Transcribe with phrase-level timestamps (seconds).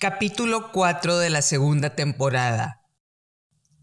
[0.00, 2.88] Capítulo 4 de la segunda temporada.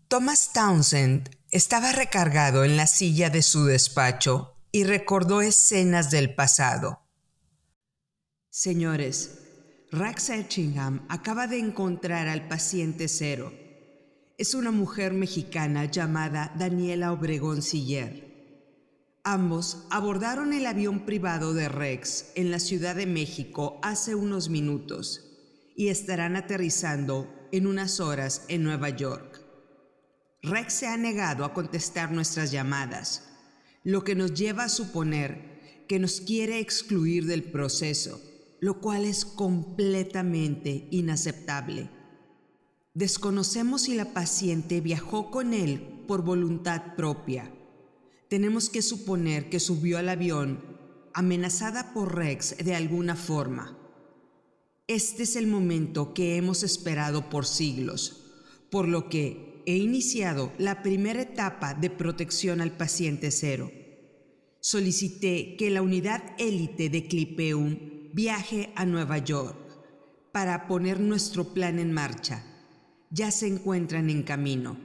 [0.07, 7.01] Thomas Townsend estaba recargado en la silla de su despacho y recordó escenas del pasado.
[8.49, 9.39] Señores,
[9.91, 13.51] Rax Etchingham acaba de encontrar al paciente cero.
[14.37, 19.19] Es una mujer mexicana llamada Daniela Obregón Siller.
[19.25, 25.33] Ambos abordaron el avión privado de Rex en la Ciudad de México hace unos minutos
[25.75, 29.41] y estarán aterrizando en unas horas en Nueva York.
[30.41, 33.29] Rex se ha negado a contestar nuestras llamadas,
[33.83, 38.21] lo que nos lleva a suponer que nos quiere excluir del proceso,
[38.59, 41.89] lo cual es completamente inaceptable.
[42.93, 47.51] Desconocemos si la paciente viajó con él por voluntad propia.
[48.29, 50.63] Tenemos que suponer que subió al avión
[51.13, 53.77] amenazada por Rex de alguna forma
[54.87, 58.23] este es el momento que hemos esperado por siglos,
[58.69, 63.71] por lo que he iniciado la primera etapa de protección al paciente cero.
[64.59, 69.57] Solicité que la unidad élite de Clipeum viaje a Nueva York
[70.31, 72.43] para poner nuestro plan en marcha.
[73.09, 74.77] Ya se encuentran en camino.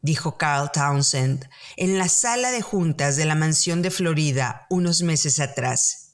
[0.00, 5.40] Dijo Carl Townsend en la sala de juntas de la mansión de Florida unos meses
[5.40, 6.07] atrás.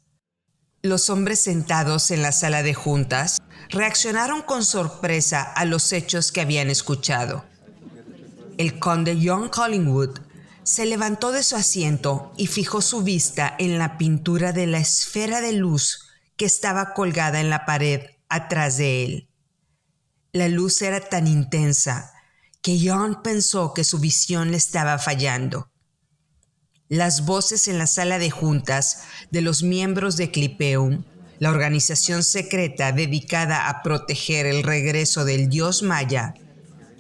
[0.85, 3.41] Los hombres sentados en la sala de juntas
[3.71, 7.43] reaccionaron con sorpresa a los hechos que habían escuchado.
[8.59, 10.19] El conde John Collingwood
[10.63, 15.41] se levantó de su asiento y fijó su vista en la pintura de la esfera
[15.41, 19.29] de luz que estaba colgada en la pared atrás de él.
[20.33, 22.13] La luz era tan intensa
[22.61, 25.71] que John pensó que su visión le estaba fallando.
[26.89, 31.05] Las voces en la sala de juntas de los miembros de Clipeum,
[31.39, 36.35] la organización secreta dedicada a proteger el regreso del dios maya,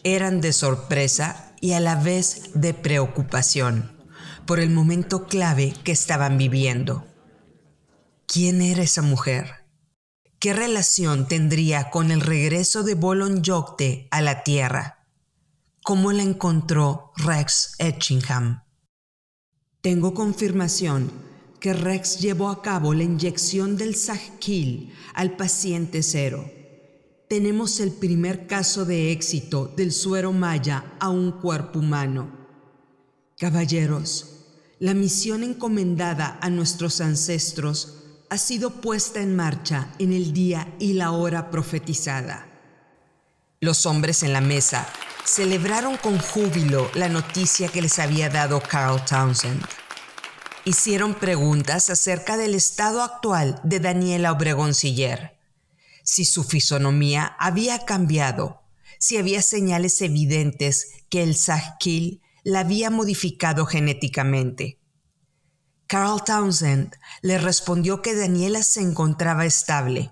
[0.02, 3.94] eran de sorpresa y a la vez de preocupación
[4.46, 7.06] por el momento clave que estaban viviendo.
[8.26, 9.66] ¿Quién era esa mujer?
[10.38, 15.06] ¿Qué relación tendría con el regreso de Bolon Yocte a la Tierra?
[15.82, 18.63] ¿Cómo la encontró Rex Etchingham?
[19.84, 21.10] Tengo confirmación
[21.60, 26.50] que Rex llevó a cabo la inyección del Sajkil al paciente cero.
[27.28, 32.30] Tenemos el primer caso de éxito del suero maya a un cuerpo humano.
[33.36, 34.46] Caballeros,
[34.78, 40.94] la misión encomendada a nuestros ancestros ha sido puesta en marcha en el día y
[40.94, 42.48] la hora profetizada.
[43.60, 44.88] Los hombres en la mesa
[45.24, 49.64] celebraron con júbilo la noticia que les había dado Carl Townsend.
[50.64, 55.38] Hicieron preguntas acerca del estado actual de Daniela Obregón Siller,
[56.02, 58.62] si su fisonomía había cambiado,
[58.98, 64.78] si había señales evidentes que el Sahkil la había modificado genéticamente.
[65.86, 70.10] Carl Townsend le respondió que Daniela se encontraba estable,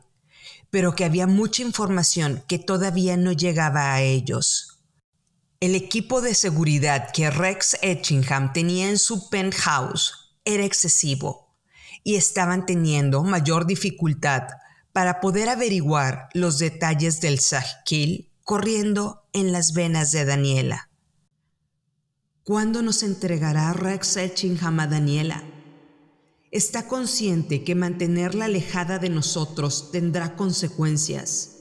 [0.70, 4.71] pero que había mucha información que todavía no llegaba a ellos.
[5.62, 11.54] El equipo de seguridad que Rex Etchingham tenía en su penthouse era excesivo
[12.02, 14.48] y estaban teniendo mayor dificultad
[14.92, 20.90] para poder averiguar los detalles del Sahkil corriendo en las venas de Daniela.
[22.42, 25.44] ¿Cuándo nos entregará Rex Etchingham a Daniela?
[26.50, 31.51] Está consciente que mantenerla alejada de nosotros tendrá consecuencias.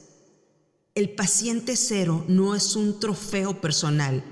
[0.94, 4.22] El paciente cero no es un trofeo personal,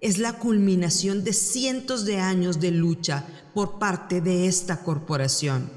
[0.00, 5.72] es la culminación de cientos de años de lucha por parte de esta corporación.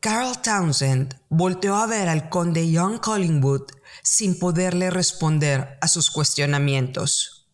[0.00, 3.62] Carl Townsend volteó a ver al conde John Collingwood
[4.02, 7.48] sin poderle responder a sus cuestionamientos.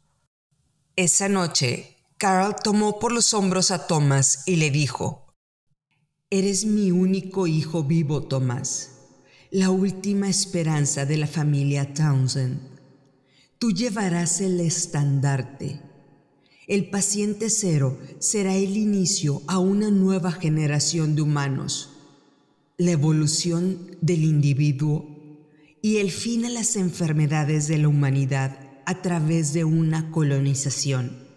[0.97, 5.33] Esa noche, Carl tomó por los hombros a Thomas y le dijo,
[6.29, 8.92] Eres mi único hijo vivo, Thomas
[9.53, 12.59] la última esperanza de la familia Townsend.
[13.59, 15.79] Tú llevarás el estandarte.
[16.67, 21.91] El paciente cero será el inicio a una nueva generación de humanos,
[22.79, 25.07] la evolución del individuo
[25.83, 31.29] y el fin a las enfermedades de la humanidad a través de una colonización.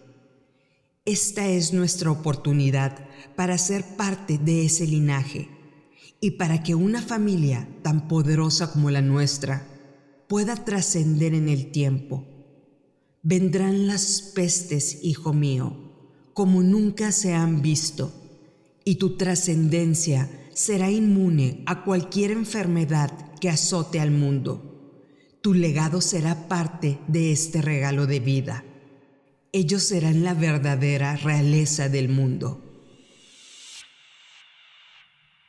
[1.04, 2.98] Esta es nuestra oportunidad
[3.36, 5.50] para ser parte de ese linaje
[6.26, 9.64] y para que una familia tan poderosa como la nuestra
[10.26, 12.26] pueda trascender en el tiempo.
[13.22, 15.76] Vendrán las pestes, hijo mío,
[16.34, 18.12] como nunca se han visto,
[18.84, 24.98] y tu trascendencia será inmune a cualquier enfermedad que azote al mundo.
[25.42, 28.64] Tu legado será parte de este regalo de vida.
[29.52, 32.65] Ellos serán la verdadera realeza del mundo.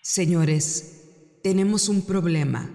[0.09, 1.01] Señores,
[1.43, 2.71] tenemos un problema.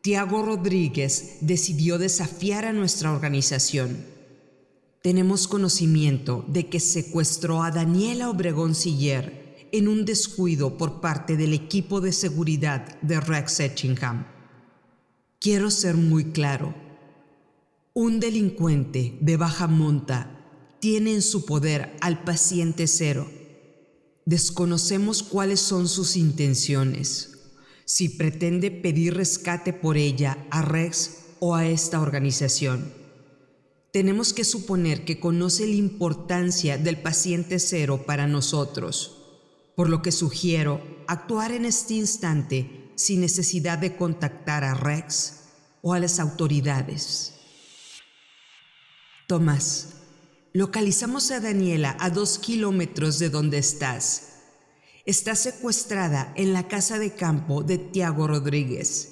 [0.00, 4.06] Tiago Rodríguez decidió desafiar a nuestra organización.
[5.02, 11.52] Tenemos conocimiento de que secuestró a Daniela Obregón Siller en un descuido por parte del
[11.52, 14.26] equipo de seguridad de Rex Etchingham.
[15.40, 16.74] Quiero ser muy claro.
[17.92, 23.37] Un delincuente de baja monta tiene en su poder al paciente cero
[24.28, 27.38] Desconocemos cuáles son sus intenciones,
[27.86, 32.92] si pretende pedir rescate por ella a Rex o a esta organización.
[33.90, 39.16] Tenemos que suponer que conoce la importancia del paciente cero para nosotros,
[39.74, 45.44] por lo que sugiero actuar en este instante sin necesidad de contactar a Rex
[45.80, 47.32] o a las autoridades.
[49.26, 49.97] Tomás,
[50.54, 54.28] Localizamos a Daniela a dos kilómetros de donde estás.
[55.04, 59.10] Está secuestrada en la casa de campo de Tiago Rodríguez.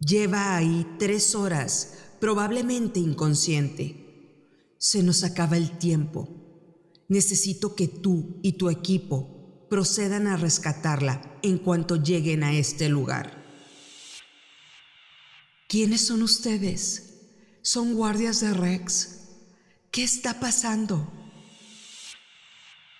[0.00, 4.76] Lleva ahí tres horas, probablemente inconsciente.
[4.78, 6.28] Se nos acaba el tiempo.
[7.08, 13.44] Necesito que tú y tu equipo procedan a rescatarla en cuanto lleguen a este lugar.
[15.68, 17.14] ¿Quiénes son ustedes?
[17.62, 19.19] ¿Son guardias de Rex?
[19.90, 21.12] ¿Qué está pasando?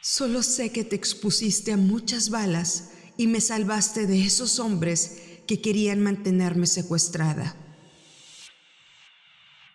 [0.03, 5.61] Solo sé que te expusiste a muchas balas y me salvaste de esos hombres que
[5.61, 7.55] querían mantenerme secuestrada.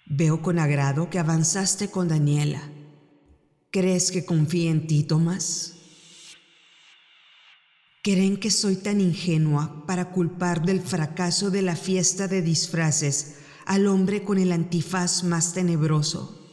[0.06, 2.62] Veo con agrado que avanzaste con Daniela.
[3.72, 5.76] ¿Crees que confíe en ti, Tomás?
[8.04, 13.36] ¿Creen que soy tan ingenua para culpar del fracaso de la fiesta de disfraces
[13.66, 16.45] al hombre con el antifaz más tenebroso?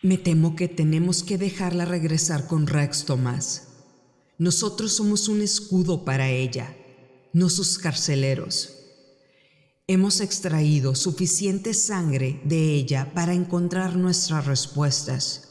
[0.00, 3.64] Me temo que tenemos que dejarla regresar con Rex Tomás.
[4.38, 6.76] Nosotros somos un escudo para ella,
[7.32, 8.74] no sus carceleros.
[9.88, 15.48] Hemos extraído suficiente sangre de ella para encontrar nuestras respuestas.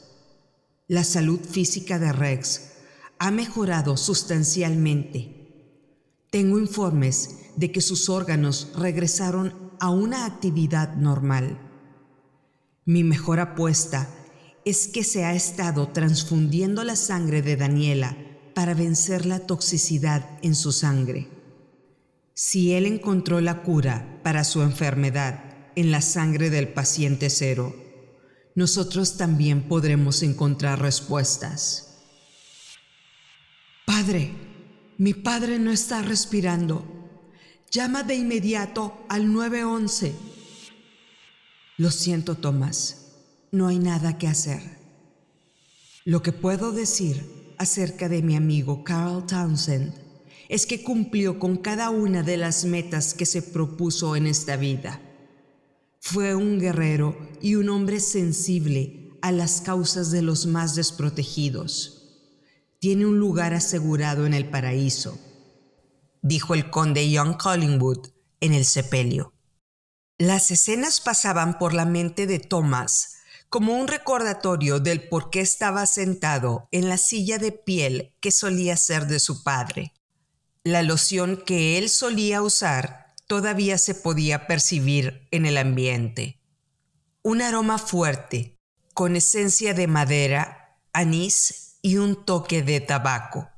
[0.86, 2.70] La salud física de Rex
[3.18, 5.74] ha mejorado sustancialmente.
[6.30, 11.60] Tengo informes de que sus órganos regresaron a una actividad normal.
[12.86, 14.08] Mi mejor apuesta
[14.68, 18.18] es que se ha estado transfundiendo la sangre de Daniela
[18.54, 21.26] para vencer la toxicidad en su sangre.
[22.34, 27.74] Si él encontró la cura para su enfermedad en la sangre del paciente cero,
[28.54, 32.00] nosotros también podremos encontrar respuestas.
[33.86, 34.32] Padre,
[34.98, 36.84] mi padre no está respirando.
[37.70, 40.14] Llama de inmediato al 911.
[41.78, 43.07] Lo siento, Tomás
[43.50, 44.62] no hay nada que hacer.
[46.04, 49.94] Lo que puedo decir acerca de mi amigo Carl Townsend
[50.48, 55.02] es que cumplió con cada una de las metas que se propuso en esta vida.
[56.00, 61.94] Fue un guerrero y un hombre sensible a las causas de los más desprotegidos.
[62.78, 65.18] Tiene un lugar asegurado en el paraíso,
[66.22, 68.08] dijo el conde Young Collingwood
[68.40, 69.34] en el sepelio.
[70.16, 73.17] Las escenas pasaban por la mente de Thomas
[73.48, 78.76] como un recordatorio del por qué estaba sentado en la silla de piel que solía
[78.76, 79.94] ser de su padre.
[80.64, 86.40] La loción que él solía usar todavía se podía percibir en el ambiente.
[87.22, 88.56] Un aroma fuerte,
[88.94, 93.48] con esencia de madera, anís y un toque de tabaco.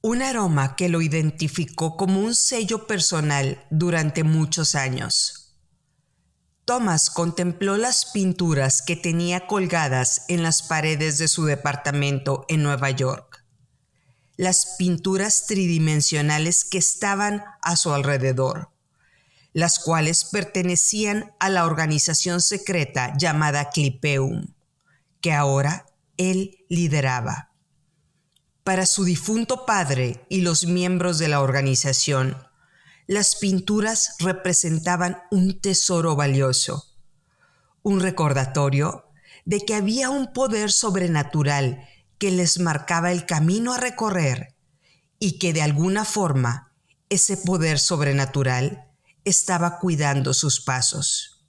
[0.00, 5.43] Un aroma que lo identificó como un sello personal durante muchos años.
[6.64, 12.90] Thomas contempló las pinturas que tenía colgadas en las paredes de su departamento en Nueva
[12.90, 13.44] York.
[14.36, 18.70] Las pinturas tridimensionales que estaban a su alrededor,
[19.52, 24.46] las cuales pertenecían a la organización secreta llamada Clipeum,
[25.20, 25.84] que ahora
[26.16, 27.52] él lideraba.
[28.64, 32.38] Para su difunto padre y los miembros de la organización,
[33.06, 36.94] las pinturas representaban un tesoro valioso,
[37.82, 39.04] un recordatorio
[39.44, 41.86] de que había un poder sobrenatural
[42.18, 44.54] que les marcaba el camino a recorrer
[45.18, 46.72] y que de alguna forma
[47.10, 48.90] ese poder sobrenatural
[49.24, 51.46] estaba cuidando sus pasos.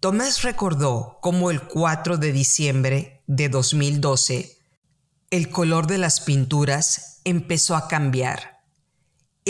[0.00, 4.56] Tomás recordó cómo el 4 de diciembre de 2012
[5.30, 8.59] el color de las pinturas empezó a cambiar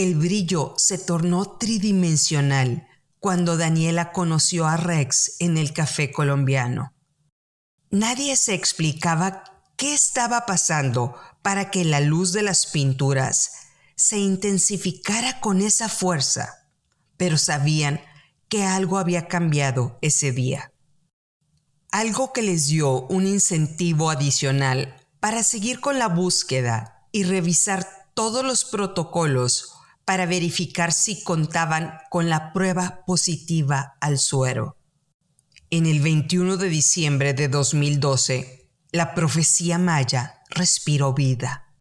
[0.02, 2.88] el brillo se tornó tridimensional
[3.18, 6.94] cuando Daniela conoció a Rex en el café colombiano.
[7.90, 9.44] Nadie se explicaba
[9.76, 13.50] qué estaba pasando para que la luz de las pinturas
[13.94, 16.70] se intensificara con esa fuerza,
[17.18, 18.00] pero sabían
[18.48, 20.72] que algo había cambiado ese día.
[21.92, 28.42] Algo que les dio un incentivo adicional para seguir con la búsqueda y revisar todos
[28.44, 29.74] los protocolos
[30.10, 34.76] para verificar si contaban con la prueba positiva al suero.
[35.70, 41.76] En el 21 de diciembre de 2012, la profecía maya respiró vida.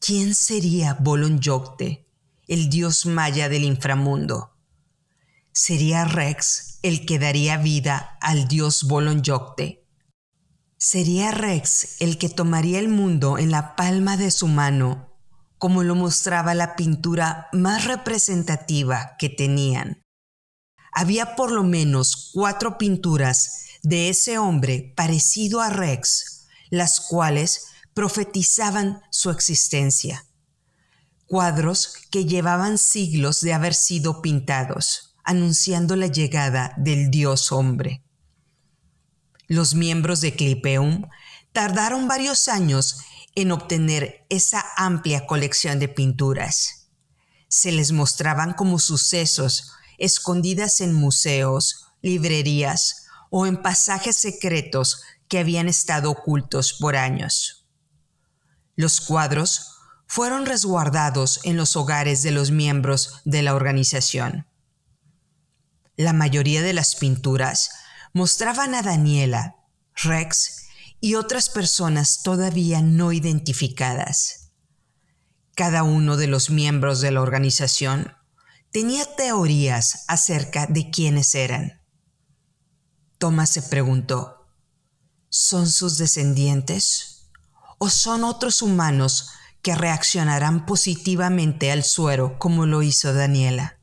[0.00, 2.08] ¿Quién sería Bolon Yocte,
[2.48, 4.56] el dios maya del inframundo?
[5.52, 9.86] ¿Sería Rex el que daría vida al dios Bolon Yocte?
[10.78, 15.05] ¿Sería Rex el que tomaría el mundo en la palma de su mano,
[15.58, 20.02] como lo mostraba la pintura más representativa que tenían?
[20.92, 29.00] Había por lo menos cuatro pinturas de ese hombre parecido a Rex, las cuales profetizaban
[29.10, 30.26] su existencia.
[31.26, 38.04] Cuadros que llevaban siglos de haber sido pintados, anunciando la llegada del dios hombre.
[39.48, 41.06] Los miembros de Clipeum
[41.52, 42.98] tardaron varios años
[43.36, 46.88] en obtener esa amplia colección de pinturas.
[47.48, 55.68] Se les mostraban como sucesos escondidas en museos, librerías o en pasajes secretos que habían
[55.68, 57.66] estado ocultos por años.
[58.74, 59.76] Los cuadros
[60.06, 64.46] fueron resguardados en los hogares de los miembros de la organización.
[65.96, 67.70] La mayoría de las pinturas
[68.12, 69.56] mostraban a Daniela,
[69.94, 70.65] Rex
[71.06, 74.50] y otras personas todavía no identificadas.
[75.54, 78.12] Cada uno de los miembros de la organización
[78.72, 81.80] tenía teorías acerca de quiénes eran.
[83.18, 84.48] Thomas se preguntó,
[85.28, 87.30] ¿son sus descendientes?
[87.78, 89.30] ¿O son otros humanos
[89.62, 93.78] que reaccionarán positivamente al suero como lo hizo Daniela?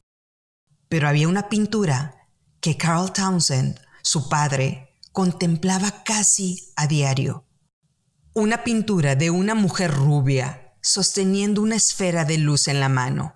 [0.89, 2.27] Pero había una pintura
[2.59, 7.45] que Carl Townsend, su padre, contemplaba casi a diario.
[8.33, 13.35] Una pintura de una mujer rubia sosteniendo una esfera de luz en la mano.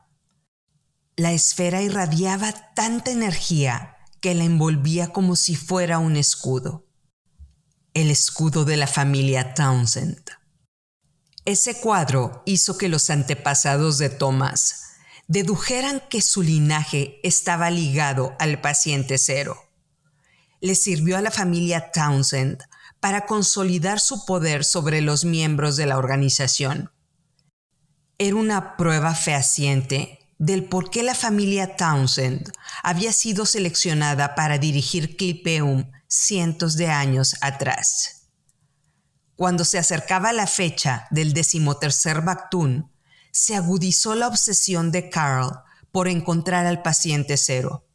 [1.15, 6.87] La esfera irradiaba tanta energía que la envolvía como si fuera un escudo.
[7.93, 10.31] El escudo de la familia Townsend.
[11.45, 14.83] Ese cuadro hizo que los antepasados de Thomas
[15.27, 19.66] dedujeran que su linaje estaba ligado al paciente cero.
[20.59, 22.63] Le sirvió a la familia Townsend
[22.99, 26.91] para consolidar su poder sobre los miembros de la organización.
[28.17, 32.51] Era una prueba fehaciente del por qué la familia Townsend
[32.83, 38.29] había sido seleccionada para dirigir Clipeum cientos de años atrás.
[39.35, 42.91] Cuando se acercaba la fecha del decimotercer Bactún,
[43.31, 45.51] se agudizó la obsesión de Carl
[45.91, 47.86] por encontrar al paciente cero.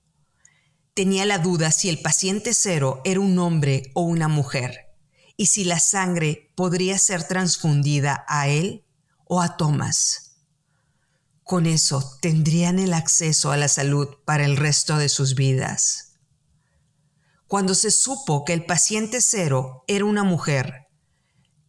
[0.95, 4.91] Tenía la duda si el paciente cero era un hombre o una mujer,
[5.39, 8.85] y si la sangre podría ser transfundida a él
[9.25, 10.37] o a Thomas.
[11.45, 16.19] Con eso tendrían el acceso a la salud para el resto de sus vidas.
[17.47, 20.89] Cuando se supo que el paciente cero era una mujer,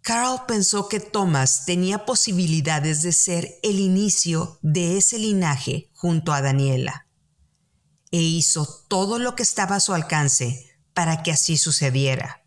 [0.01, 6.42] Carl pensó que Thomas tenía posibilidades de ser el inicio de ese linaje junto a
[6.42, 7.02] Daniela,
[8.13, 12.43] e hizo todo lo que estaba a su alcance para que así sucediera.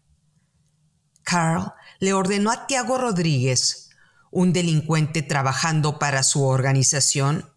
[1.25, 3.91] Carl le ordenó a Tiago Rodríguez,
[4.31, 7.51] un delincuente trabajando para su organización,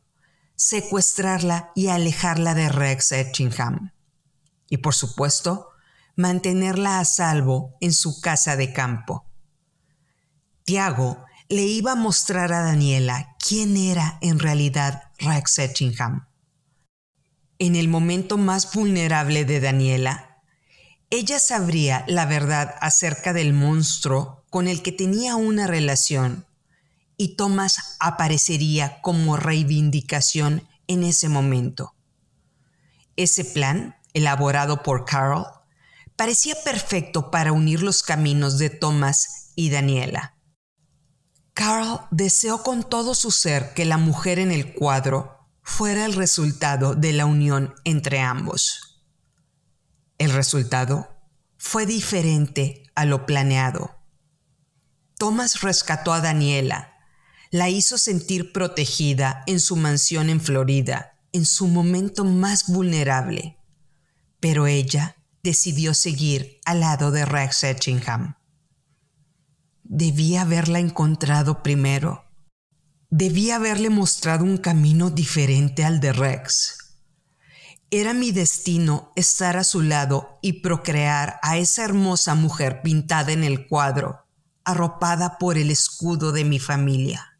[0.55, 3.93] secuestrarla y alejarla de Rex Etchingham.
[4.71, 5.69] Y por supuesto,
[6.15, 9.29] mantenerla a salvo en su casa de campo.
[10.63, 16.28] Tiago le iba a mostrar a Daniela quién era en realidad Rex Etchingham.
[17.61, 20.41] En el momento más vulnerable de Daniela,
[21.09, 26.45] ella sabría la verdad acerca del monstruo con el que tenía una relación
[27.17, 31.95] y Thomas aparecería como reivindicación en ese momento.
[33.17, 35.45] Ese plan, elaborado por Carol,
[36.15, 40.37] parecía perfecto para unir los caminos de Thomas y Daniela.
[41.53, 45.38] Carl deseó con todo su ser que la mujer en el cuadro
[45.69, 49.03] fuera el resultado de la unión entre ambos.
[50.17, 51.07] El resultado
[51.57, 53.95] fue diferente a lo planeado.
[55.17, 56.95] Thomas rescató a Daniela
[57.51, 63.57] la hizo sentir protegida en su mansión en Florida en su momento más vulnerable,
[64.39, 68.35] pero ella decidió seguir al lado de Rex Etchingham.
[69.83, 72.28] Debía haberla encontrado primero.
[73.11, 76.77] Debía haberle mostrado un camino diferente al de Rex.
[77.89, 83.43] Era mi destino estar a su lado y procrear a esa hermosa mujer pintada en
[83.43, 84.27] el cuadro,
[84.63, 87.39] arropada por el escudo de mi familia.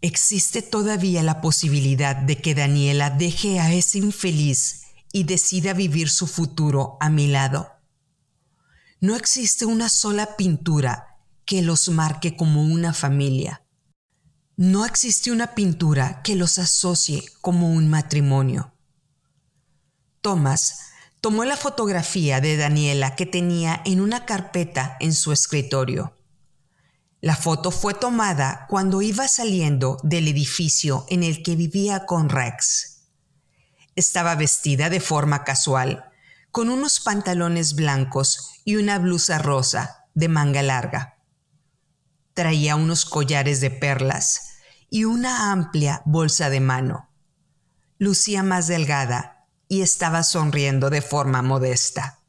[0.00, 6.26] Existe todavía la posibilidad de que Daniela deje a ese infeliz y decida vivir su
[6.26, 7.72] futuro a mi lado.
[9.00, 13.65] No existe una sola pintura que los marque como una familia.
[14.58, 18.72] No existe una pintura que los asocie como un matrimonio.
[20.22, 20.78] Thomas
[21.20, 26.16] tomó la fotografía de Daniela que tenía en una carpeta en su escritorio.
[27.20, 33.02] La foto fue tomada cuando iba saliendo del edificio en el que vivía con Rex.
[33.94, 36.06] Estaba vestida de forma casual,
[36.50, 41.15] con unos pantalones blancos y una blusa rosa de manga larga.
[42.36, 44.58] Traía unos collares de perlas
[44.90, 47.08] y una amplia bolsa de mano.
[47.98, 52.20] Lucía más delgada y estaba sonriendo de forma modesta.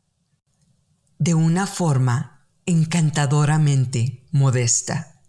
[1.20, 5.22] De una forma encantadoramente modesta.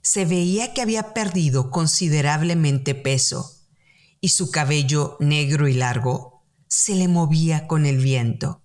[0.00, 3.68] Se veía que había perdido considerablemente peso
[4.18, 8.63] y su cabello negro y largo se le movía con el viento.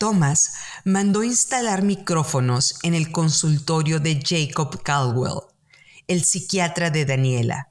[0.00, 0.54] Thomas
[0.86, 5.42] mandó instalar micrófonos en el consultorio de Jacob Caldwell,
[6.08, 7.68] el psiquiatra de Daniela,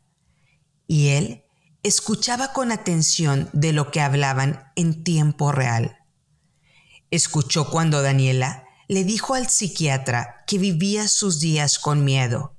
[0.85, 1.43] y él
[1.81, 5.97] escuchaba con atención de lo que hablaban en tiempo real.
[7.09, 12.55] Escuchó cuando Daniela le dijo al psiquiatra que vivía sus días con miedo.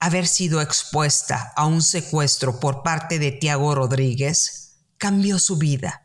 [0.00, 6.03] Haber sido expuesta a un secuestro por parte de Tiago Rodríguez cambió su vida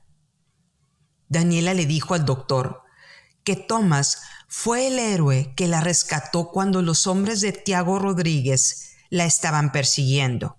[1.30, 2.82] Daniela le dijo al doctor
[3.44, 9.26] que Thomas fue el héroe que la rescató cuando los hombres de Tiago Rodríguez la
[9.26, 10.58] estaban persiguiendo.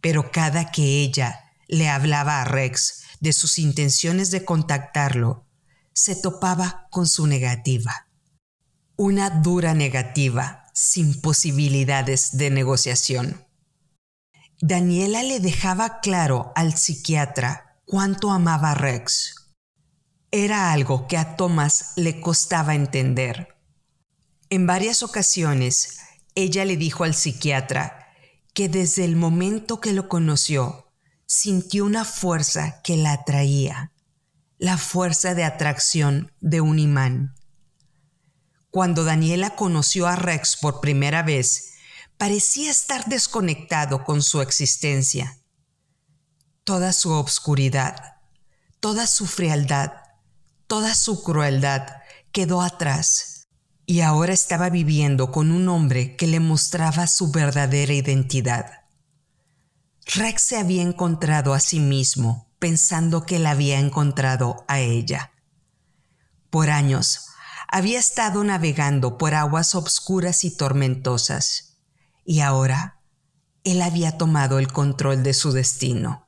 [0.00, 5.46] Pero cada que ella le hablaba a Rex de sus intenciones de contactarlo,
[5.92, 8.08] se topaba con su negativa.
[8.96, 13.46] Una dura negativa sin posibilidades de negociación.
[14.60, 19.45] Daniela le dejaba claro al psiquiatra cuánto amaba a Rex
[20.44, 23.56] era algo que a Thomas le costaba entender.
[24.50, 25.98] En varias ocasiones,
[26.34, 28.08] ella le dijo al psiquiatra
[28.52, 30.92] que desde el momento que lo conoció,
[31.26, 33.92] sintió una fuerza que la atraía,
[34.58, 37.34] la fuerza de atracción de un imán.
[38.70, 41.72] Cuando Daniela conoció a Rex por primera vez,
[42.18, 45.38] parecía estar desconectado con su existencia.
[46.64, 48.16] Toda su obscuridad,
[48.80, 50.05] toda su frialdad,
[50.66, 51.86] Toda su crueldad
[52.32, 53.48] quedó atrás
[53.86, 58.84] y ahora estaba viviendo con un hombre que le mostraba su verdadera identidad.
[60.16, 65.32] Rex se había encontrado a sí mismo pensando que la había encontrado a ella.
[66.50, 67.26] Por años
[67.68, 71.78] había estado navegando por aguas obscuras y tormentosas,
[72.24, 73.00] y ahora
[73.62, 76.26] él había tomado el control de su destino.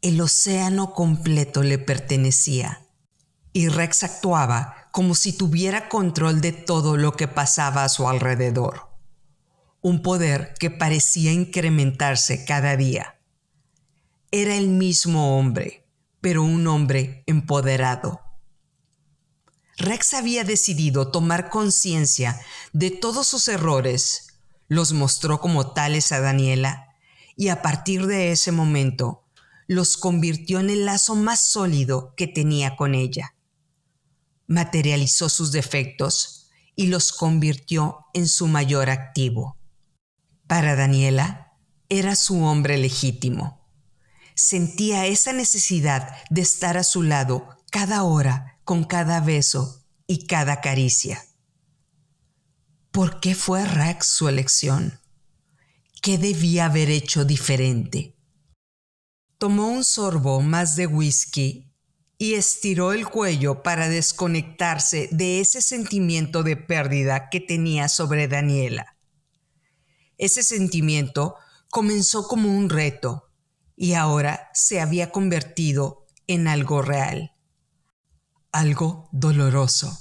[0.00, 2.79] El océano completo le pertenecía
[3.52, 8.88] y Rex actuaba como si tuviera control de todo lo que pasaba a su alrededor.
[9.80, 13.18] Un poder que parecía incrementarse cada día.
[14.30, 15.86] Era el mismo hombre,
[16.20, 18.20] pero un hombre empoderado.
[19.78, 22.38] Rex había decidido tomar conciencia
[22.72, 26.94] de todos sus errores, los mostró como tales a Daniela
[27.36, 29.24] y a partir de ese momento
[29.66, 33.34] los convirtió en el lazo más sólido que tenía con ella
[34.50, 39.56] materializó sus defectos y los convirtió en su mayor activo.
[40.48, 41.52] Para Daniela,
[41.88, 43.64] era su hombre legítimo.
[44.34, 50.60] Sentía esa necesidad de estar a su lado cada hora, con cada beso y cada
[50.60, 51.24] caricia.
[52.90, 54.98] ¿Por qué fue Rex su elección?
[56.02, 58.16] ¿Qué debía haber hecho diferente?
[59.38, 61.69] Tomó un sorbo más de whisky
[62.22, 68.98] y estiró el cuello para desconectarse de ese sentimiento de pérdida que tenía sobre Daniela.
[70.18, 71.36] Ese sentimiento
[71.70, 73.30] comenzó como un reto
[73.74, 77.32] y ahora se había convertido en algo real,
[78.52, 79.98] algo doloroso.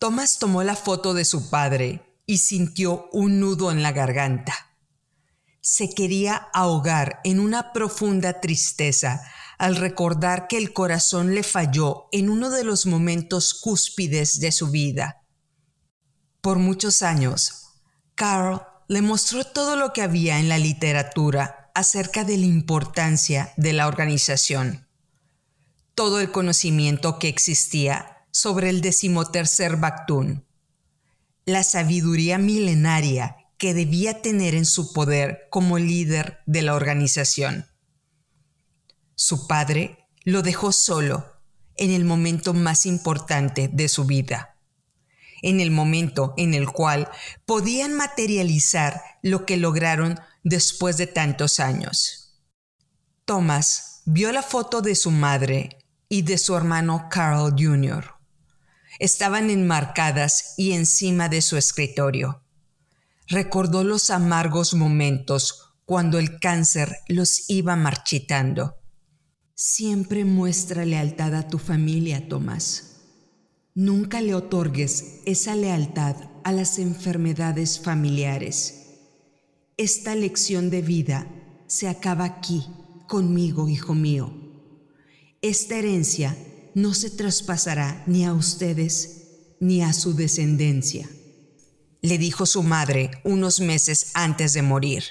[0.00, 4.52] Thomas tomó la foto de su padre y sintió un nudo en la garganta.
[5.60, 9.20] se quería ahogar en una profunda tristeza
[9.58, 14.68] al recordar que el corazón le falló en uno de los momentos cúspides de su
[14.68, 15.22] vida.
[16.40, 17.66] Por muchos años,
[18.14, 23.72] Carl le mostró todo lo que había en la literatura acerca de la importancia de
[23.72, 24.88] la organización,
[25.94, 30.46] todo el conocimiento que existía sobre el decimotercer Bactún,
[31.44, 37.66] la sabiduría milenaria que debía tener en su poder como líder de la organización.
[39.18, 41.40] Su padre lo dejó solo
[41.74, 44.58] en el momento más importante de su vida,
[45.40, 47.08] en el momento en el cual
[47.46, 52.42] podían materializar lo que lograron después de tantos años.
[53.24, 55.78] Thomas vio la foto de su madre
[56.10, 58.16] y de su hermano Carl Jr.
[58.98, 62.42] Estaban enmarcadas y encima de su escritorio.
[63.28, 68.76] Recordó los amargos momentos cuando el cáncer los iba marchitando
[69.58, 72.96] Siempre muestra lealtad a tu familia, Tomás.
[73.74, 76.14] Nunca le otorgues esa lealtad
[76.44, 78.98] a las enfermedades familiares.
[79.78, 81.26] Esta lección de vida
[81.68, 82.66] se acaba aquí,
[83.08, 84.30] conmigo, hijo mío.
[85.40, 86.36] Esta herencia
[86.74, 91.08] no se traspasará ni a ustedes ni a su descendencia,
[92.02, 95.04] le dijo su madre unos meses antes de morir.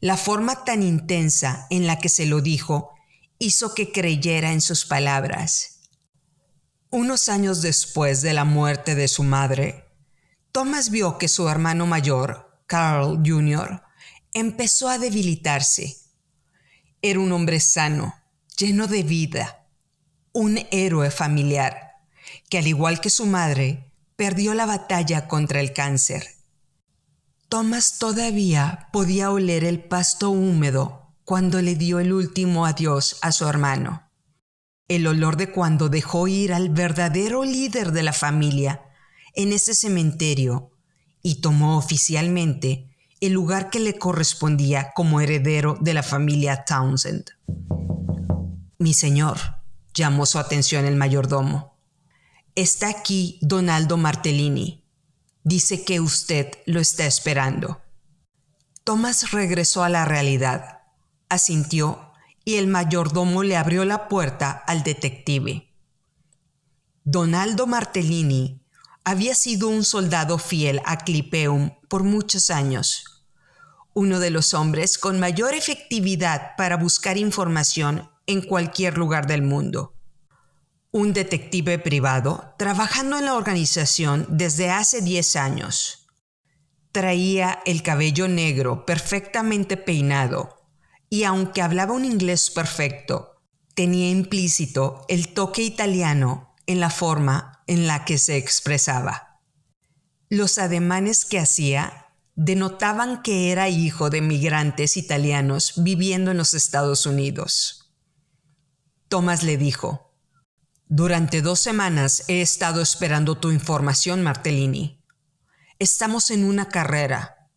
[0.00, 2.97] La forma tan intensa en la que se lo dijo
[3.38, 5.80] hizo que creyera en sus palabras.
[6.90, 9.84] Unos años después de la muerte de su madre,
[10.52, 13.82] Thomas vio que su hermano mayor, Carl Jr.,
[14.32, 15.96] empezó a debilitarse.
[17.00, 18.14] Era un hombre sano,
[18.56, 19.66] lleno de vida,
[20.32, 21.92] un héroe familiar,
[22.48, 26.26] que al igual que su madre, perdió la batalla contra el cáncer.
[27.48, 30.97] Thomas todavía podía oler el pasto húmedo
[31.28, 34.10] cuando le dio el último adiós a su hermano.
[34.88, 38.80] El olor de cuando dejó ir al verdadero líder de la familia
[39.34, 40.70] en ese cementerio
[41.22, 47.26] y tomó oficialmente el lugar que le correspondía como heredero de la familia Townsend.
[48.78, 49.38] Mi señor,
[49.92, 51.78] llamó su atención el mayordomo.
[52.54, 54.82] Está aquí Donaldo Martellini.
[55.44, 57.82] Dice que usted lo está esperando.
[58.82, 60.77] Thomas regresó a la realidad
[61.28, 62.12] asintió
[62.44, 65.74] y el mayordomo le abrió la puerta al detective.
[67.04, 68.62] Donaldo Martellini
[69.04, 73.24] había sido un soldado fiel a Clipeum por muchos años,
[73.94, 79.94] uno de los hombres con mayor efectividad para buscar información en cualquier lugar del mundo.
[80.90, 86.06] Un detective privado trabajando en la organización desde hace 10 años.
[86.92, 90.57] Traía el cabello negro perfectamente peinado
[91.10, 93.40] y aunque hablaba un inglés perfecto,
[93.74, 99.40] tenía implícito el toque italiano en la forma en la que se expresaba.
[100.28, 107.06] Los ademanes que hacía denotaban que era hijo de migrantes italianos viviendo en los Estados
[107.06, 107.94] Unidos.
[109.08, 110.14] Thomas le dijo,
[110.86, 115.04] Durante dos semanas he estado esperando tu información, Martellini.
[115.78, 117.50] Estamos en una carrera,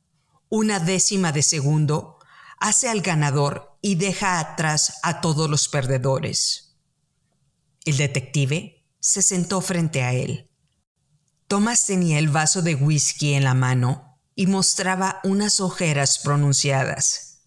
[0.50, 2.20] una décima de segundo
[2.62, 6.78] hace al ganador y deja atrás a todos los perdedores.
[7.84, 10.47] El detective se sentó frente a él.
[11.47, 17.41] Thomas tenía el vaso de whisky en la mano y mostraba unas ojeras pronunciadas.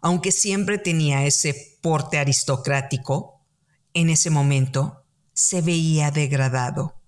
[0.00, 3.44] Aunque siempre tenía ese porte aristocrático,
[3.94, 7.02] en ese momento se veía degradado.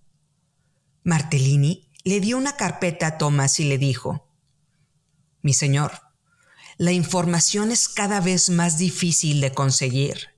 [1.05, 4.29] Martellini le dio una carpeta a Thomas y le dijo,
[5.41, 6.08] Mi señor,
[6.79, 10.29] la información es cada vez más difícil de conseguir.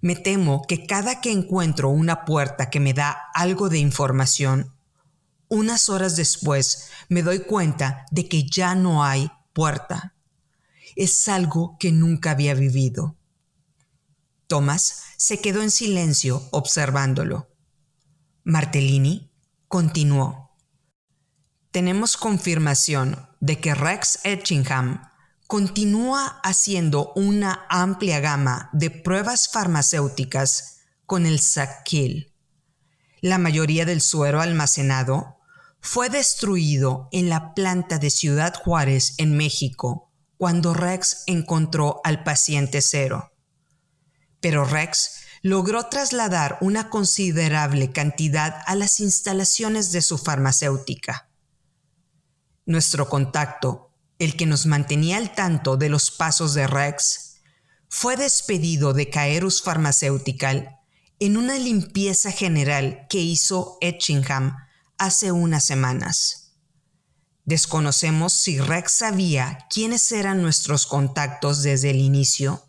[0.00, 4.74] Me temo que cada que encuentro una puerta que me da algo de información,
[5.48, 10.14] unas horas después me doy cuenta de que ya no hay puerta.
[10.96, 13.16] Es algo que nunca había vivido.
[14.46, 17.50] Tomás se quedó en silencio observándolo.
[18.44, 19.30] Martellini
[19.68, 20.56] continuó.
[21.70, 25.09] Tenemos confirmación de que Rex Etchingham
[25.50, 32.32] continúa haciendo una amplia gama de pruebas farmacéuticas con el Saquil.
[33.20, 35.38] La mayoría del suero almacenado
[35.80, 42.80] fue destruido en la planta de Ciudad Juárez en México cuando Rex encontró al paciente
[42.80, 43.32] cero.
[44.38, 51.28] Pero Rex logró trasladar una considerable cantidad a las instalaciones de su farmacéutica.
[52.66, 53.89] Nuestro contacto
[54.20, 57.38] el que nos mantenía al tanto de los pasos de Rex,
[57.88, 60.76] fue despedido de Caerus Pharmaceutical
[61.18, 64.56] en una limpieza general que hizo Etchingham
[64.98, 66.52] hace unas semanas.
[67.46, 72.62] Desconocemos si Rex sabía quiénes eran nuestros contactos desde el inicio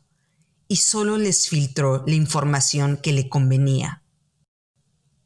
[0.69, 4.03] y solo les filtró la información que le convenía.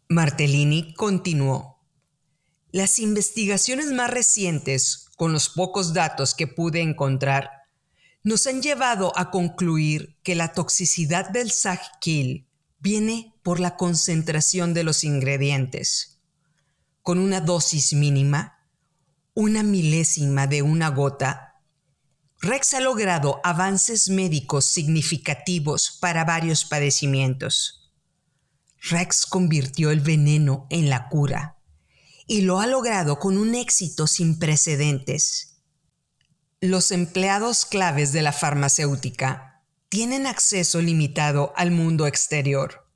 [0.10, 1.84] Martellini continuó.
[2.72, 7.50] Las investigaciones más recientes, con los pocos datos que pude encontrar,
[8.24, 12.48] nos han llevado a concluir que la toxicidad del SAG-Kill
[12.80, 16.20] viene por la concentración de los ingredientes.
[17.02, 18.60] Con una dosis mínima,
[19.34, 21.62] una milésima de una gota,
[22.42, 27.92] Rex ha logrado avances médicos significativos para varios padecimientos.
[28.90, 31.56] Rex convirtió el veneno en la cura
[32.28, 35.62] y lo ha logrado con un éxito sin precedentes.
[36.62, 42.88] Los empleados claves de la farmacéutica tienen acceso limitado al mundo exterior.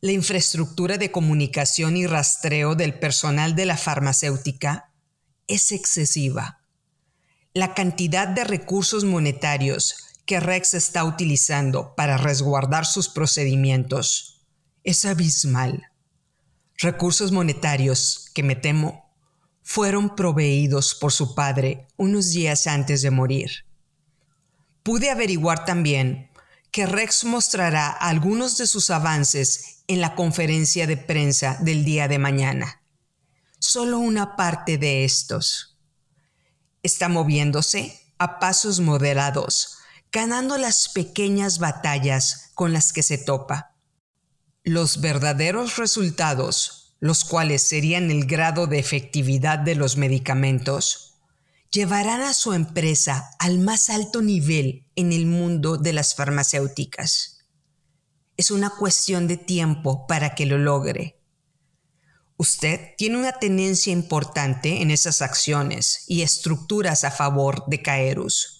[0.00, 4.92] La infraestructura de comunicación y rastreo del personal de la farmacéutica
[5.48, 6.60] es excesiva.
[7.52, 14.46] La cantidad de recursos monetarios que Rex está utilizando para resguardar sus procedimientos
[14.84, 15.87] es abismal.
[16.80, 19.10] Recursos monetarios que me temo
[19.62, 23.50] fueron proveídos por su padre unos días antes de morir.
[24.84, 26.30] Pude averiguar también
[26.70, 32.20] que Rex mostrará algunos de sus avances en la conferencia de prensa del día de
[32.20, 32.80] mañana.
[33.58, 35.80] Solo una parte de estos.
[36.84, 39.78] Está moviéndose a pasos moderados,
[40.12, 43.74] ganando las pequeñas batallas con las que se topa.
[44.68, 51.14] Los verdaderos resultados, los cuales serían el grado de efectividad de los medicamentos,
[51.72, 57.46] llevarán a su empresa al más alto nivel en el mundo de las farmacéuticas.
[58.36, 61.18] Es una cuestión de tiempo para que lo logre.
[62.36, 68.57] Usted tiene una tenencia importante en esas acciones y estructuras a favor de Caerus,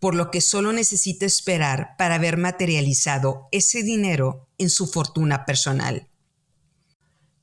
[0.00, 6.08] por lo que solo necesita esperar para ver materializado ese dinero en su fortuna personal.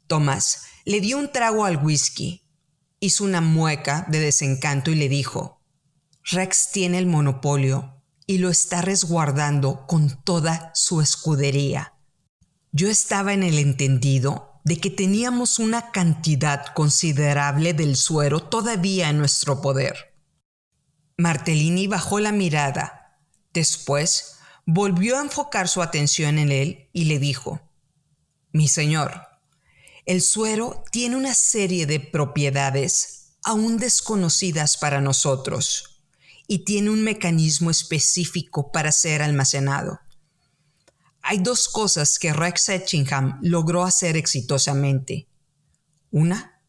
[0.07, 2.43] Tomás le dio un trago al whisky
[2.99, 5.61] hizo una mueca de desencanto y le dijo,
[6.23, 11.93] Rex tiene el monopolio y lo está resguardando con toda su escudería.
[12.71, 19.19] Yo estaba en el entendido de que teníamos una cantidad considerable del suero todavía en
[19.19, 20.16] nuestro poder.
[21.17, 23.19] Martellini bajó la mirada.
[23.51, 27.59] Después volvió a enfocar su atención en él y le dijo,
[28.51, 29.21] Mi señor,
[30.05, 36.03] el suero tiene una serie de propiedades aún desconocidas para nosotros
[36.47, 39.99] y tiene un mecanismo específico para ser almacenado.
[41.23, 45.27] Hay dos cosas que Rex Etchingham logró hacer exitosamente.
[46.11, 46.61] Una,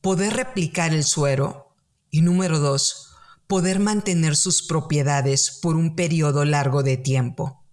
[0.00, 1.74] poder replicar el suero
[2.10, 3.07] y número dos,
[3.48, 7.64] poder mantener sus propiedades por un periodo largo de tiempo.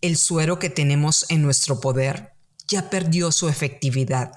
[0.00, 2.34] El suero que tenemos en nuestro poder
[2.66, 4.32] ya perdió su efectividad.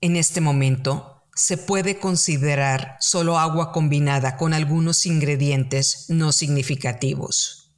[0.00, 7.72] En este momento, se puede considerar solo agua combinada con algunos ingredientes no significativos.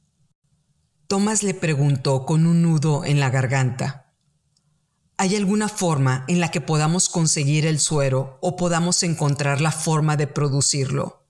[1.07, 4.04] Thomas le preguntó con un nudo en la garganta.
[5.17, 10.17] ¿Hay alguna forma en la que podamos conseguir el suero o podamos encontrar la forma
[10.17, 11.25] de producirlo?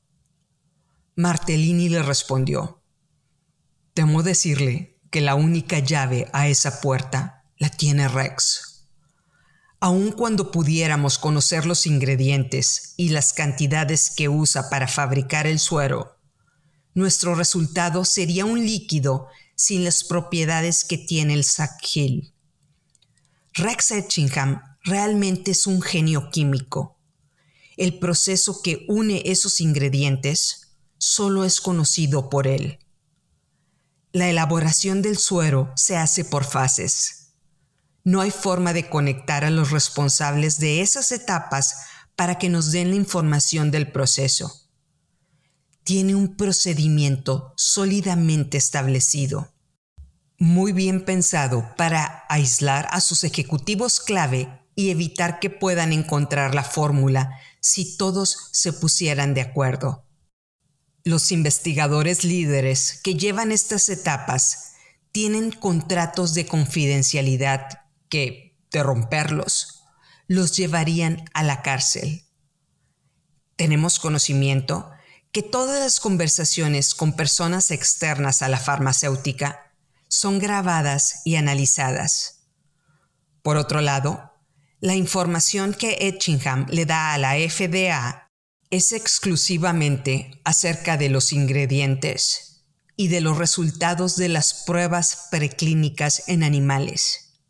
[1.15, 2.81] Martellini le respondió.
[3.93, 8.87] Temo decirle que la única llave a esa puerta la tiene Rex.
[9.79, 16.17] Aun cuando pudiéramos conocer los ingredientes y las cantidades que usa para fabricar el suero,
[16.95, 21.45] nuestro resultado sería un líquido sin las propiedades que tiene el
[21.93, 22.34] Hill.
[23.55, 26.99] Rex Etchingham realmente es un genio químico.
[27.77, 32.79] El proceso que une esos ingredientes solo es conocido por él.
[34.11, 37.25] La elaboración del suero se hace por fases
[38.05, 41.75] no hay forma de conectar a los responsables de esas etapas
[42.15, 44.69] para que nos den la información del proceso.
[45.83, 49.54] Tiene un procedimiento sólidamente establecido,
[50.37, 56.63] muy bien pensado para aislar a sus ejecutivos clave y evitar que puedan encontrar la
[56.63, 60.05] fórmula si todos se pusieran de acuerdo.
[61.03, 64.73] Los investigadores líderes que llevan estas etapas
[65.11, 69.83] tienen contratos de confidencialidad que, de romperlos,
[70.27, 72.25] los llevarían a la cárcel.
[73.55, 74.91] Tenemos conocimiento
[75.31, 79.64] que todas las conversaciones con personas externas a la farmacéutica
[80.15, 82.47] son grabadas y analizadas.
[83.41, 84.31] Por otro lado,
[84.79, 88.31] la información que Etchingham le da a la FDA
[88.69, 92.63] es exclusivamente acerca de los ingredientes
[92.95, 97.41] y de los resultados de las pruebas preclínicas en animales.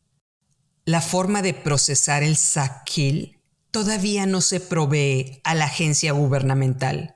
[0.86, 7.16] La forma de procesar el SAC-KILL todavía no se provee a la agencia gubernamental,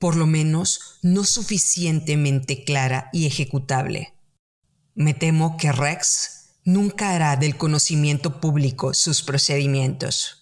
[0.00, 4.15] por lo menos no suficientemente clara y ejecutable.
[4.98, 10.40] Me temo que Rex nunca hará del conocimiento público sus procedimientos.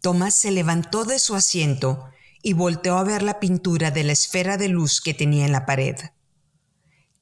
[0.00, 2.08] Thomas se levantó de su asiento
[2.42, 5.66] y volteó a ver la pintura de la esfera de luz que tenía en la
[5.66, 5.96] pared.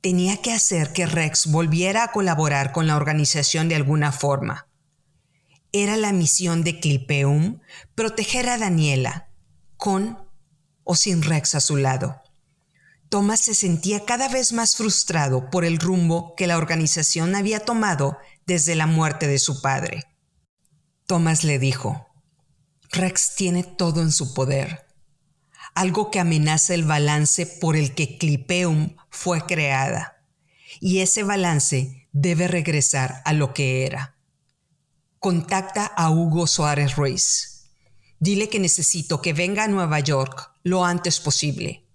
[0.01, 4.69] Tenía que hacer que Rex volviera a colaborar con la organización de alguna forma.
[5.73, 7.59] Era la misión de Clipeum
[7.97, 9.31] proteger a Daniela,
[9.77, 10.17] con
[10.85, 12.20] o sin Rex a su lado.
[13.11, 18.17] Thomas se sentía cada vez más frustrado por el rumbo que la organización había tomado
[18.47, 20.05] desde la muerte de su padre.
[21.07, 22.07] Thomas le dijo,
[22.93, 24.87] Rex tiene todo en su poder,
[25.75, 30.25] algo que amenaza el balance por el que Clipeum fue creada,
[30.79, 34.19] y ese balance debe regresar a lo que era.
[35.19, 37.73] Contacta a Hugo Suárez Ruiz.
[38.21, 41.90] Dile que necesito que venga a Nueva York lo antes posible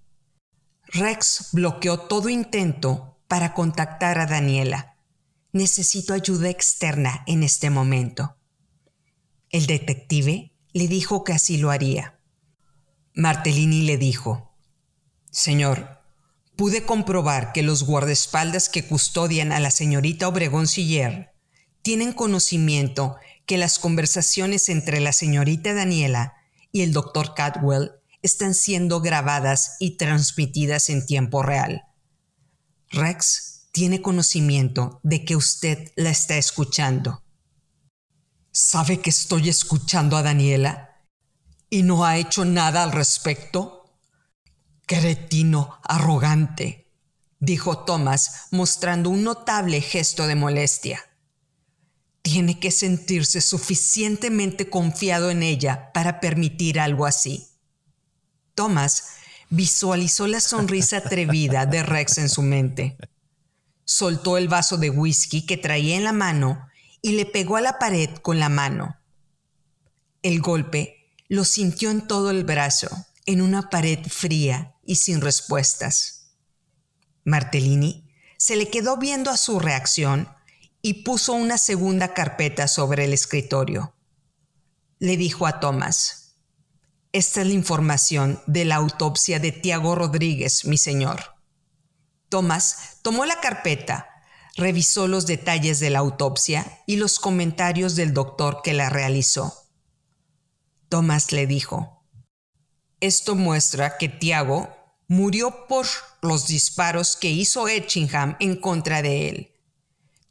[0.95, 4.95] Rex bloqueó todo intento para contactar a Daniela.
[5.51, 8.37] Necesito ayuda externa en este momento.
[9.49, 12.17] El detective le dijo que así lo haría.
[13.13, 14.55] Martellini le dijo,
[15.31, 16.01] Señor,
[16.55, 21.33] pude comprobar que los guardaespaldas que custodian a la señorita Obregón Siller
[21.81, 26.35] tienen conocimiento que las conversaciones entre la señorita Daniela
[26.71, 27.91] y el doctor Cadwell
[28.25, 31.83] están siendo grabadas y transmitidas en tiempo real.
[32.89, 37.23] Rex tiene conocimiento de que usted la está escuchando.
[38.51, 41.05] ¿Sabe que estoy escuchando a Daniela
[41.69, 43.99] y no ha hecho nada al respecto?
[44.85, 46.93] Cretino arrogante,
[47.39, 51.01] dijo Thomas mostrando un notable gesto de molestia.
[52.21, 57.54] Tiene que sentirse suficientemente confiado en ella para permitir algo así.
[58.55, 59.09] Thomas
[59.49, 62.97] visualizó la sonrisa atrevida de Rex en su mente.
[63.83, 66.67] Soltó el vaso de whisky que traía en la mano
[67.01, 68.97] y le pegó a la pared con la mano.
[70.23, 72.89] El golpe lo sintió en todo el brazo,
[73.25, 76.31] en una pared fría y sin respuestas.
[77.23, 80.29] Martellini se le quedó viendo a su reacción
[80.81, 83.95] y puso una segunda carpeta sobre el escritorio.
[84.99, 86.24] Le dijo a Thomas,
[87.15, 91.35] esta es la información de la autopsia de Tiago Rodríguez, mi señor.
[92.27, 94.09] Tomás tomó la carpeta,
[94.57, 99.53] revisó los detalles de la autopsia y los comentarios del doctor que la realizó.
[100.89, 102.03] Tomás le dijo,
[102.99, 104.75] esto muestra que Tiago
[105.07, 105.85] murió por
[106.21, 109.51] los disparos que hizo Etchingham en contra de él.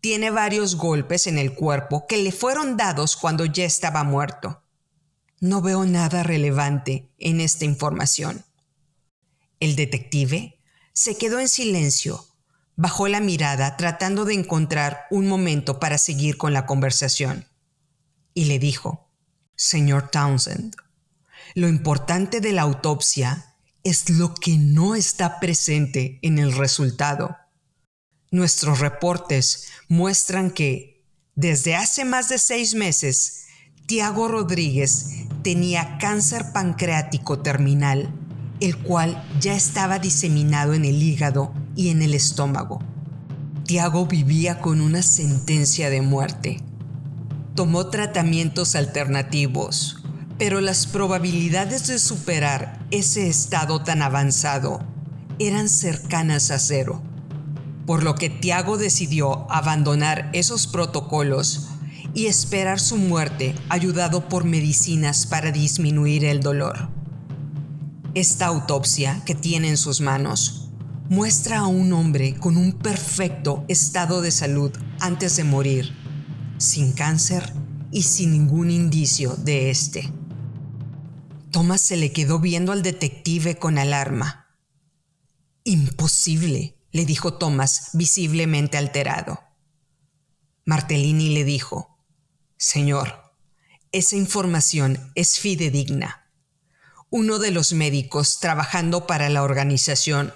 [0.02, 4.63] Tiene varios golpes en el cuerpo que le fueron dados cuando ya estaba muerto.
[5.44, 8.46] No veo nada relevante en esta información.
[9.60, 10.58] El detective
[10.94, 12.26] se quedó en silencio,
[12.76, 17.46] bajó la mirada tratando de encontrar un momento para seguir con la conversación,
[18.32, 19.10] y le dijo,
[19.54, 20.76] Señor Townsend,
[21.54, 27.36] lo importante de la autopsia es lo que no está presente en el resultado.
[28.30, 31.04] Nuestros reportes muestran que,
[31.34, 33.42] desde hace más de seis meses,
[33.86, 38.08] Tiago Rodríguez tenía cáncer pancreático terminal,
[38.60, 42.80] el cual ya estaba diseminado en el hígado y en el estómago.
[43.64, 46.60] Tiago vivía con una sentencia de muerte.
[47.54, 50.02] Tomó tratamientos alternativos,
[50.38, 54.80] pero las probabilidades de superar ese estado tan avanzado
[55.38, 57.02] eran cercanas a cero,
[57.84, 61.68] por lo que Tiago decidió abandonar esos protocolos
[62.14, 66.88] y esperar su muerte ayudado por medicinas para disminuir el dolor.
[68.14, 70.70] Esta autopsia que tiene en sus manos
[71.08, 75.92] muestra a un hombre con un perfecto estado de salud antes de morir,
[76.58, 77.52] sin cáncer
[77.90, 80.12] y sin ningún indicio de este.
[81.50, 84.46] Thomas se le quedó viendo al detective con alarma.
[85.64, 89.40] Imposible, le dijo Thomas, visiblemente alterado.
[90.64, 91.93] Martellini le dijo,
[92.66, 93.34] Señor,
[93.92, 96.30] esa información es fidedigna.
[97.10, 100.32] uno de los médicos trabajando para la organización,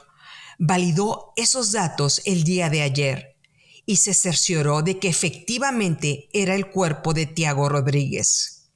[0.58, 3.38] validó esos datos el día de ayer
[3.86, 8.70] y se cercioró de que efectivamente era el cuerpo de Tiago Rodríguez.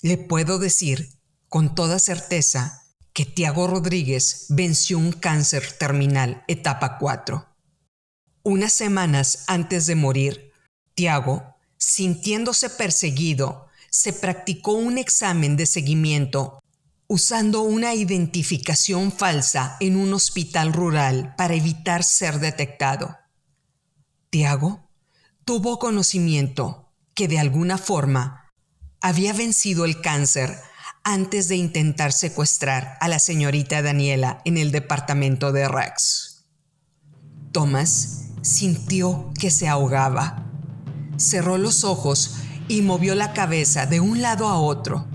[0.00, 1.18] Le puedo decir
[1.48, 7.48] con toda certeza que Tiago Rodríguez venció un cáncer terminal etapa 4.
[8.44, 10.52] Unas semanas antes de morir,
[10.94, 16.62] Tiago, sintiéndose perseguido, se practicó un examen de seguimiento
[17.08, 23.16] usando una identificación falsa en un hospital rural para evitar ser detectado.
[24.30, 24.90] Tiago
[25.44, 28.52] tuvo conocimiento que de alguna forma
[29.00, 30.58] había vencido el cáncer
[31.04, 36.44] antes de intentar secuestrar a la señorita Daniela en el departamento de Rex.
[37.52, 40.45] Thomas sintió que se ahogaba.
[41.16, 42.36] Cerró los ojos
[42.68, 45.06] y movió la cabeza de un lado a otro.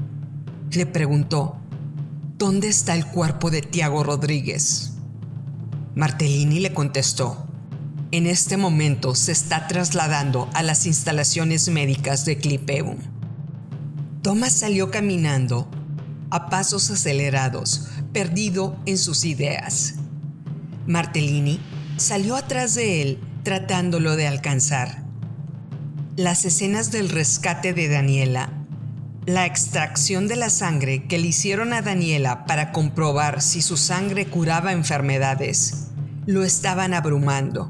[0.71, 1.57] Le preguntó,
[2.37, 4.93] ¿Dónde está el cuerpo de Tiago Rodríguez?
[5.93, 7.45] Martellini le contestó,
[8.11, 12.97] en este momento se está trasladando a las instalaciones médicas de Clipeum.
[14.21, 15.69] Thomas salió caminando
[16.29, 19.95] a pasos acelerados, perdido en sus ideas.
[20.87, 21.59] Martellini
[21.97, 25.00] salió atrás de él tratándolo de alcanzar.
[26.18, 28.62] Las escenas del rescate de Daniela
[29.28, 34.26] la extracción de la sangre que le hicieron a Daniela para comprobar si su sangre
[34.26, 35.89] curaba enfermedades
[36.26, 37.70] lo estaban abrumando.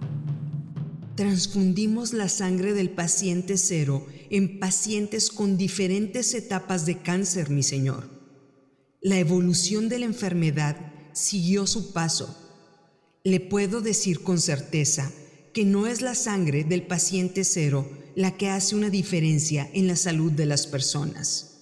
[1.16, 8.10] Transfundimos la sangre del paciente cero en pacientes con diferentes etapas de cáncer, mi señor.
[9.02, 10.78] La evolución de la enfermedad
[11.12, 12.38] siguió su paso.
[13.26, 15.12] Le puedo decir con certeza
[15.54, 19.95] que no es la sangre del paciente cero la que hace una diferencia en la
[19.95, 21.57] salud de las personas.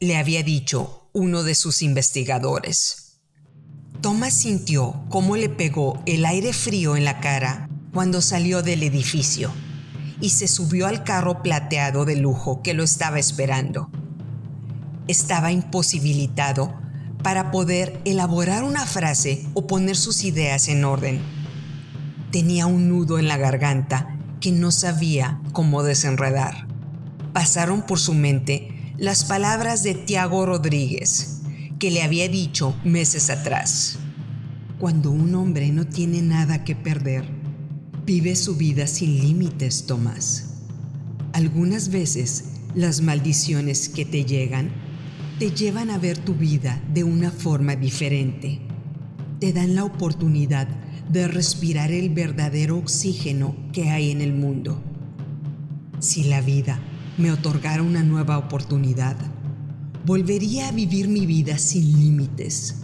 [0.00, 3.20] Le había dicho uno de sus investigadores.
[4.00, 9.50] Thomas sintió cómo le pegó el aire frío en la cara cuando salió del edificio
[10.20, 13.90] y se subió al carro plateado de lujo que lo estaba esperando.
[15.08, 16.74] Estaba imposibilitado
[17.22, 21.22] para poder elaborar una frase o poner sus ideas en orden.
[22.30, 24.13] Tenía un nudo en la garganta
[24.44, 26.66] que no sabía cómo desenredar.
[27.32, 31.40] Pasaron por su mente las palabras de Tiago Rodríguez,
[31.78, 33.96] que le había dicho meses atrás.
[34.78, 37.24] Cuando un hombre no tiene nada que perder,
[38.04, 40.56] vive su vida sin límites, Tomás.
[41.32, 44.70] Algunas veces las maldiciones que te llegan
[45.38, 48.60] te llevan a ver tu vida de una forma diferente.
[49.40, 50.68] Te dan la oportunidad
[51.08, 54.82] de respirar el verdadero oxígeno que hay en el mundo.
[56.00, 56.78] Si la vida
[57.18, 59.16] me otorgara una nueva oportunidad,
[60.04, 62.82] volvería a vivir mi vida sin límites,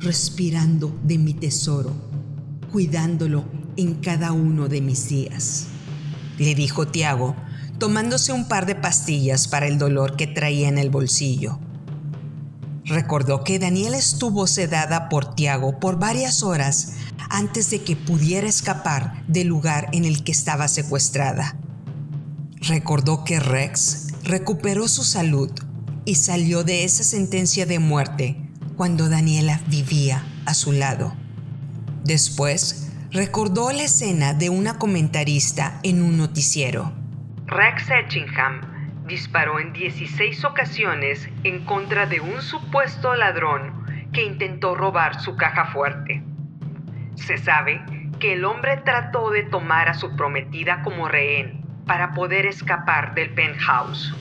[0.00, 1.92] respirando de mi tesoro,
[2.70, 3.44] cuidándolo
[3.76, 5.66] en cada uno de mis días.
[6.38, 7.36] Le dijo Tiago,
[7.78, 11.58] tomándose un par de pastillas para el dolor que traía en el bolsillo.
[12.84, 16.94] Recordó que Daniela estuvo sedada por Tiago por varias horas
[17.30, 21.56] antes de que pudiera escapar del lugar en el que estaba secuestrada.
[22.60, 25.50] Recordó que Rex recuperó su salud
[26.04, 28.36] y salió de esa sentencia de muerte
[28.76, 31.14] cuando Daniela vivía a su lado.
[32.04, 36.92] Después, recordó la escena de una comentarista en un noticiero.
[37.46, 38.60] Rex Etchingham
[39.06, 45.66] disparó en 16 ocasiones en contra de un supuesto ladrón que intentó robar su caja
[45.72, 46.22] fuerte.
[47.14, 47.82] Se sabe
[48.18, 53.30] que el hombre trató de tomar a su prometida como rehén para poder escapar del
[53.34, 54.14] penthouse,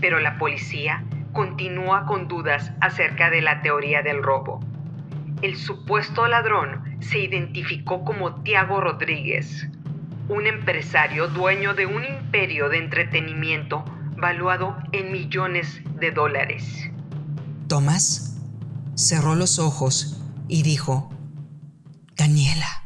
[0.00, 4.60] pero la policía continúa con dudas acerca de la teoría del robo.
[5.42, 9.68] El supuesto ladrón se identificó como Tiago Rodríguez,
[10.28, 13.84] un empresario dueño de un imperio de entretenimiento
[14.16, 16.90] valuado en millones de dólares.
[17.68, 18.40] Tomás
[18.94, 21.10] cerró los ojos y dijo,
[22.16, 22.85] Daniela.